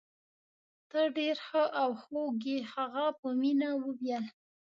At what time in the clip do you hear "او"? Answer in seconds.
1.81-1.89